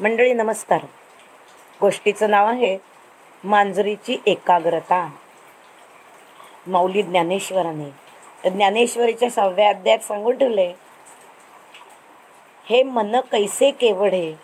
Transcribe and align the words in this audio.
मंडळी 0.00 0.32
नमस्कार. 0.32 0.80
गोष्टीचं 1.80 2.30
नाव 2.30 2.46
आहे 2.46 2.78
मांजरीची 3.44 4.22
एकाग्रता. 4.26 5.10
माऊली 6.66 7.02
ज्ञानेश्वराने. 7.02 7.90
ज्ञानेश्वरीच्या 8.50 9.30
सहाव्या 9.30 9.68
अध्यायात 9.68 9.98
सांगून 9.98 10.38
ठेवले 10.38 10.72
हे 12.64 12.82
मन 12.82 13.20
कैसे 13.20 13.70
केवढे? 13.70 14.34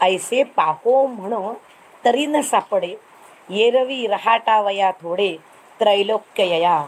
ऐसे 0.00 0.42
पाहो 0.42 1.06
म्हणो 1.06 1.54
तरी 2.04 2.26
न 2.26 2.40
सापडे. 2.40 2.94
येरवी 3.48 4.06
रहाटावया 4.06 4.90
थोडे 4.90 5.36
त्रैलोक्यया. 5.80 6.86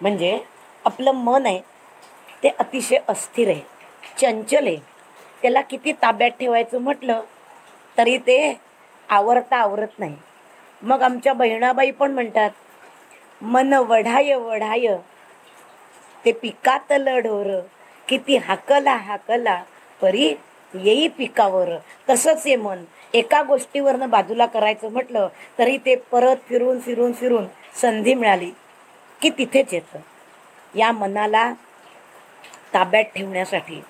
म्हणजे 0.00 0.40
आपलं 0.84 1.12
मन 1.12 1.46
आहे 1.46 1.60
ते 2.42 2.48
अतिशय 2.58 2.98
अस्थिर 3.08 3.48
आहे 3.48 3.60
चंचल 4.20 4.66
आहे. 4.66 4.97
त्याला 5.42 5.60
किती 5.62 5.92
ताब्यात 5.92 6.30
ठेवायचं 6.40 6.80
म्हटलं 6.80 7.20
तरी 7.96 8.16
ते 8.18 8.38
आवरता 9.08 9.56
आवरत 9.56 9.98
नाही. 9.98 10.16
मग 10.82 11.02
आमच्या 11.02 11.32
बहिणाबाई 11.32 11.90
पण 11.90 12.12
म्हणतात 12.12 12.50
मन 13.44 13.72
वढाय 13.88 14.34
वढाय 14.34 14.86
ते 16.24 16.32
पिकातलं 16.32 17.18
ढोर 17.18 17.58
किती 18.08 18.36
हाकला 18.38 18.94
हाकला 18.98 19.62
परी 20.00 20.34
येई 20.74 21.08
पिकावर. 21.08 21.68
तसंच 22.06 22.46
हे 22.46 22.56
मन. 22.56 22.84
एका 23.14 23.42
गोष्टीवरनं 23.42 24.10
बाजूला 24.10 24.46
करायचं 24.46 24.90
म्हटलं 24.92 25.28
तरी 25.58 25.76
ते 25.76 25.94
परत 26.10 26.36
फिरून 26.48 26.80
फिरून 26.80 27.12
फिरून 27.12 27.46
संधी 27.74 28.14
मिळाली 28.14 28.50
की 29.20 29.30
तिथेच 29.30 29.72
येतं. 29.74 29.98
या 30.74 30.90
मनाला 30.92 31.52
ताब्यात 32.74 33.04
ठेवण्यासाठी. 33.14 33.80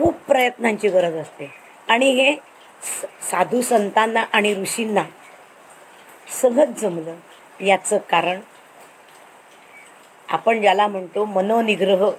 खूप 0.00 0.14
प्रयत्नांची 0.28 0.88
गरज 0.88 1.14
असते. 1.14 1.50
आणि 1.88 2.10
हे 2.10 2.34
साधू 3.30 3.62
संतांना 3.62 4.24
आणि 4.32 4.54
ऋषींना 4.54 5.02
सहज 6.42 6.80
जमलं 6.80 7.14
याचं 7.60 7.98
कारण 7.98 8.40
आपण 10.28 10.60
ज्याला 10.60 10.86
म्हणतो 10.86 11.24
मनोनिग्रह 11.24 12.10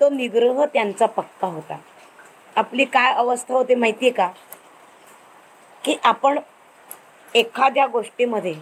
तो 0.00 0.08
निग्रह 0.10 0.64
त्यांचा 0.64 1.06
पक्का 1.06 1.46
होता. 1.46 1.76
आपली 2.56 2.84
काय 2.84 3.12
अवस्था 3.12 3.54
होते 3.54 3.74
माहिती 3.74 4.06
आहे 4.06 4.12
का? 4.12 4.28
की 5.84 5.96
आपण 6.04 6.38
एखाद्या 7.34 7.86
गोष्टीमध्ये 7.86 8.54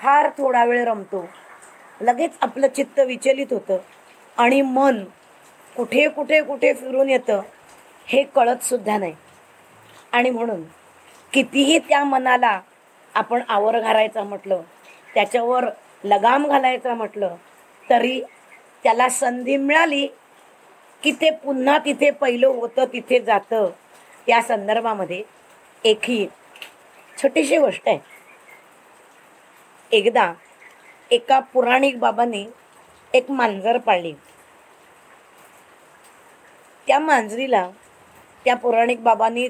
फार 0.00 0.28
थोडा 0.28 0.64
वेळ 0.64 0.84
रमतो 0.84 1.28
लगेच 2.00 2.30
आपलं 2.40 2.66
चित्त 2.66 3.00
विचलित 3.00 3.46
होतं 3.50 3.78
आणि 4.36 4.60
मन 4.62 5.04
कुठे 5.76 6.08
कुठे 6.08 6.42
कुठे 6.42 6.72
फिरून 6.72 7.10
येतं 7.10 7.40
हे 8.06 8.22
कळतसुद्धा 8.24 8.98
नाही. 8.98 9.14
आणि 10.12 10.30
म्हणून 10.30 10.62
कितीही 11.32 11.78
त्या 11.78 12.04
मनाला 12.04 12.60
आपण 13.14 13.42
आवर 13.48 13.80
घालायचा 13.80 14.22
म्हटलं 14.22 14.62
त्याच्यावर 15.14 15.64
लगाम 16.04 16.46
घालायचा 16.46 16.94
म्हटलं 16.94 17.36
तरी 17.90 18.20
त्याला 18.82 19.08
संधी 19.08 19.56
मिळाली 19.56 20.06
की 21.02 21.12
ते 21.12 21.30
पुन्हा 21.30 21.78
तिथे 21.78 22.10
पहिलं 22.10 22.46
होतं 22.46 22.84
तिथे 22.84 23.20
जातं. 23.20 23.70
या 24.28 24.42
संदर्भामध्ये 24.42 25.22
एक 25.84 25.98
ही 26.02 26.26
छोटीशी 27.22 27.58
गोष्ट 27.58 27.82
आहे. 27.86 27.98
एकदा 29.92 30.32
एका 31.10 31.40
पुराणिक 31.40 31.98
बाबांनी 31.98 32.46
एक 33.12 33.30
मांजर 33.30 33.78
पाळली. 33.78 34.12
त्या 36.86 36.98
मांजरीला 36.98 37.70
त्या 38.44 38.54
पौराणिक 38.56 39.02
बाबांनी 39.02 39.48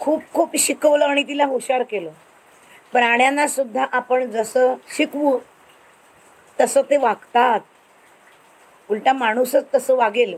खूप 0.00 0.22
खूप 0.34 0.56
शिकवलं 0.58 1.04
आणि 1.04 1.22
तिला 1.22 1.44
हुशार 1.44 1.82
केलं. 1.82 2.10
प्राण्यांना 2.92 3.46
सुद्धा 3.46 3.84
आपण 3.92 4.30
जसं 4.30 4.74
शिकवू 4.88 5.38
तसं 6.58 6.82
ते 6.82 6.96
वागतात. 6.98 7.60
उलटा 8.88 9.12
माणूसच 9.12 9.64
तसं 9.74 9.96
वागेल 9.96 10.34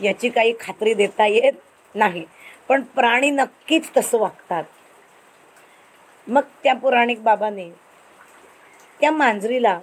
याची 0.00 0.28
काही 0.28 0.52
खात्री 0.60 0.94
देता 0.94 1.26
येत 1.26 1.52
नाही. 1.94 2.24
पण 2.68 2.82
प्राणी 2.94 3.30
नक्कीच 3.30 3.90
तसं 3.96 4.18
वागतात. 4.18 4.64
मग 6.26 6.42
त्या 6.62 6.74
पौराणिक 6.74 7.22
बाबाने 7.22 7.70
त्या 9.00 9.10
मांजरीला 9.10 9.78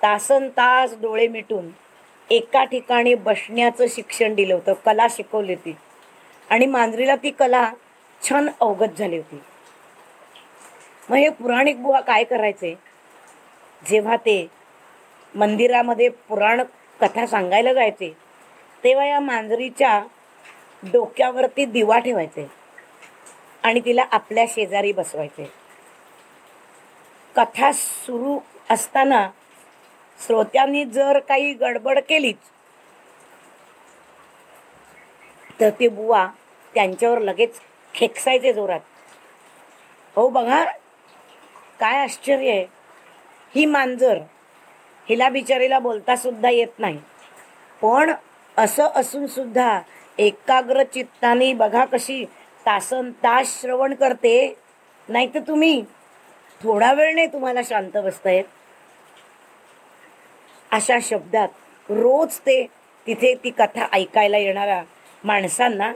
तासन 0.00 0.48
तास 0.48 0.94
डोळे 1.00 1.26
मिटून 1.28 1.70
एका 2.28 2.64
ठिकाणी 2.64 3.14
बसण्याचं 3.20 3.86
शिक्षण 3.90 4.34
दिलं 4.34 4.54
होतं 4.54 4.72
कला 4.84 5.06
शिकवली 5.10 5.54
ती 5.54 5.72
आणि 6.50 6.66
मांजरीला 6.66 7.16
ती 7.16 7.30
कला 7.32 7.70
छान 8.20 8.48
अवगत 8.60 8.98
झाली 8.98 9.16
होती. 9.16 9.40
मग 11.08 11.16
हे 11.16 11.28
पुराणिक 11.32 11.82
बुवा 11.82 12.00
काय 12.02 12.24
करायचे? 12.24 12.74
जेव्हा 13.82 14.16
ते 14.18 14.36
मंदिरामध्ये 15.34 16.08
पुराण 16.28 16.62
कथा 17.00 17.26
सांगायला 17.26 17.72
जायचे 17.72 18.12
तेव्हा 18.84 19.04
या 19.06 19.20
मांजरीच्या 19.20 19.98
डोक्यावरती 20.84 21.64
दिवा 21.66 21.98
ठेवायचे 21.98 22.46
आणि 23.64 23.80
तिला 23.84 24.04
आपल्या 24.12 24.44
शेजारी 24.48 24.92
बसवायचे. 24.92 25.46
कथा 27.34 27.70
सुरू 27.74 28.38
असताना 28.70 29.26
श्रोत्यांनी 30.20 30.84
जर 30.86 31.18
काही 31.28 31.52
गडबड 31.56 31.98
केलीच 32.00 32.36
तर 35.60 35.70
ते 35.72 35.88
बुवा 35.90 36.22
त्यांच्यावर 36.74 37.18
लगेच 37.18 37.60
खेकसायचे 37.94 38.52
जोरात. 38.52 38.80
हो 40.16 40.28
बघा 40.28 40.64
काय 41.80 41.98
आश्चर्य 41.98 42.50
आहे. 42.50 42.66
ही 43.54 43.64
मांजर 43.66 44.18
हिला 45.06 45.28
बिचारीला 45.28 45.78
बोलता 45.78 46.16
सुद्धा 46.16 46.50
येत 46.50 46.78
नाही. 46.78 46.98
पण 47.82 48.12
असं 48.56 48.88
असून 48.94 49.26
सुद्धा 49.26 49.80
एकाग्र 50.18 50.82
चित्ताने 50.84 51.52
बघा 51.54 51.84
कशी 51.84 52.24
तासन 52.66 53.10
तास 53.24 53.60
श्रवण 53.60 53.94
करते. 53.94 54.54
नाही 55.08 55.26
तर 55.34 55.40
तुम्ही 55.40 55.82
थोडा 56.60 56.92
वेळ 56.92 57.14
नाही 57.14 57.26
तुम्हाला 57.26 57.60
शांत 57.64 57.96
बसता 57.96 58.30
येत 58.30 58.44
अशा 60.70 60.98
शब्दात 61.02 61.90
रोज 61.90 62.38
ते 62.38 62.62
तिथे 63.06 63.34
ती 63.44 63.50
कथा 63.50 63.86
ऐकायला 63.92 64.38
येणाऱ्या 64.38 64.82
माणसांना 65.24 65.92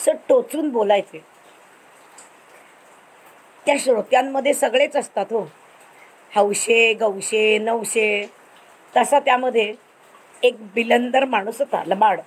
असं 0.00 0.12
टोचून 0.28 0.68
बोलायचे. 0.70 1.20
त्या 3.66 3.76
श्रोत्यांमध्ये 3.80 4.54
सगळेच 4.54 4.96
असतात 4.96 5.32
हो. 5.32 5.46
हौशे 6.34 6.92
गौशे 6.94 7.58
नवशे 7.58 8.26
तसा 8.96 9.18
त्यामध्ये 9.20 9.74
एक 10.42 10.56
बिलंदर 10.74 11.24
माणूस 11.24 11.58
होता 11.58 11.82
लबाड. 11.86 12.20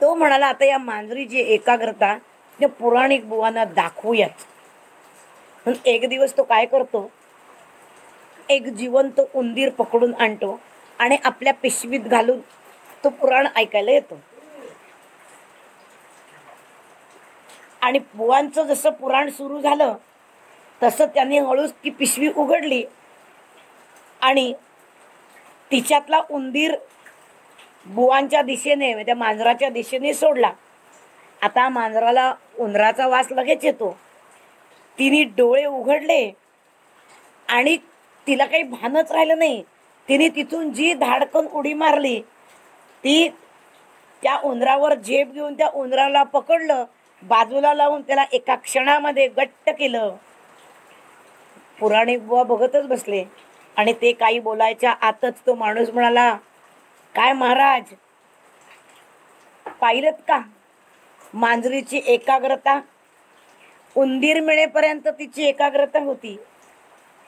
तो 0.00 0.14
म्हणाला 0.14 0.46
आता 0.46 0.64
या 0.64 0.78
मांजरीची 0.78 1.40
एकाग्रता 1.40 2.16
त्या 2.58 2.68
पुराणिक 2.68 3.28
बुवांना 3.28 3.64
दाखवूयात. 3.64 4.44
म्हणून 5.66 5.88
एक 5.88 6.08
दिवस 6.08 6.36
तो 6.36 6.42
काय 6.42 6.66
करतो? 6.66 7.10
एक 8.48 8.66
जिवंत 8.68 9.20
उंदीर 9.34 9.68
पकडून 9.68 10.14
आणतो 10.14 10.60
आणि 10.98 11.16
आपल्या 11.24 11.54
पिशवीत 11.54 12.00
घालून 12.00 12.40
तो 13.04 13.08
पुराण 13.08 13.46
ऐकायला 13.56 13.90
येतो. 13.90 14.20
आणि 17.82 17.98
बुवांचं 18.14 18.62
जसं 18.62 18.90
पुराण 18.90 19.28
सुरू 19.30 19.60
झालं 19.60 19.96
तसं 20.80 21.06
त्यांनी 21.06 21.38
हळूच 21.38 21.72
ती 21.84 21.90
पिशवी 21.90 22.28
उघडली. 22.36 22.84
आणि 24.22 24.52
तिच्यातला 25.70 26.20
उंदीर 26.30 26.74
बुवांच्या 27.86 28.42
दिशेने 28.42 28.88
म्हणजे 28.88 29.04
त्या 29.06 29.14
मांजराच्या 29.14 29.68
दिशेने 29.68 30.14
सोडला. 30.14 30.50
आता 31.42 31.68
मांजराला 31.68 32.32
उंदराचा 32.58 33.06
वास 33.06 33.26
लगेच 33.30 33.64
येतो. 33.64 33.96
तिने 34.98 35.22
डोळे 35.36 35.64
उघडले 35.64 36.30
आणि 37.48 37.76
तिला 38.26 38.46
काही 38.46 38.62
भानच 38.62 39.12
राहिलं 39.12 39.38
नाही. 39.38 39.62
तिने 40.08 40.28
तिथून 40.28 40.72
जी 40.72 40.92
धाडकन 40.94 41.46
उडी 41.46 41.72
मारली 41.74 42.20
ती 43.04 43.28
त्या 44.22 44.36
उंदरावर 44.44 44.94
झेप 44.94 45.32
घेऊन 45.32 45.54
त्या 45.54 45.68
उंदराला 45.74 46.22
पकडलं 46.22 46.84
बाजूला 47.22 47.72
लावून 47.74 48.02
त्याला 48.02 48.24
एका 48.32 48.54
क्षणामध्ये 48.54 49.26
गट्ट 49.28 49.70
केलं. 49.70 50.16
पुराणी 51.78 52.16
बुवा 52.16 52.42
बघतच 52.42 52.86
बसले. 52.86 53.24
आणि 53.76 53.92
ते 53.92 54.12
काही 54.12 54.38
बोलायच्या 54.38 54.90
आतच 55.00 55.40
तो 55.46 55.54
माणूस 55.54 55.90
म्हणाला 55.90 56.32
काय 57.14 57.32
महाराज 57.32 57.94
पाहिलं 59.80 60.10
का? 60.28 60.40
मांजरीची 61.34 62.00
एकाग्रता? 62.06 62.80
उंदीर 63.96 64.40
मिळेपर्यंत 64.40 65.08
तिची 65.08 65.44
एकाग्रता 65.44 65.98
होती. 65.98 66.36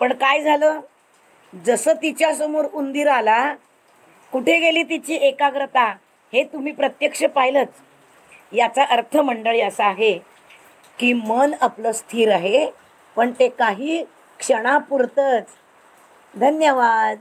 पण 0.00 0.12
काय 0.12 0.42
झालं? 0.42 0.80
जसं 1.52 1.94
तिच्या 2.02 2.32
समोर 2.34 2.64
उंदीर 2.72 3.08
आला 3.08 3.54
कुठे 4.32 4.58
गेली 4.58 4.82
तिची 4.82 5.14
एकाग्रता? 5.16 5.84
हे 6.32 6.42
तुम्ही 6.44 6.72
प्रत्यक्ष 6.72 7.24
पाहिलंच 7.24 7.68
याचा 8.52 8.84
अर्थ 8.84 9.16
मंडळी 9.16 9.60
असा 9.60 9.84
आहे 9.84 10.18
की 10.98 11.12
मन 11.12 11.54
आपलं 11.60 11.92
स्थिर 11.92 12.32
आहे 12.32 12.70
पण 13.16 13.30
ते 13.38 13.48
काही 13.48 14.04
क्षणापुरतंच. 14.38 15.44
धन्यवाद. 16.34 17.18